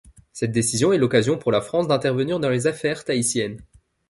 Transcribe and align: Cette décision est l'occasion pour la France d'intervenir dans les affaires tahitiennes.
Cette 0.33 0.51
décision 0.51 0.91
est 0.93 0.97
l'occasion 0.97 1.37
pour 1.37 1.51
la 1.51 1.61
France 1.61 1.87
d'intervenir 1.87 2.39
dans 2.39 2.49
les 2.49 2.65
affaires 2.65 3.05
tahitiennes. 3.05 3.59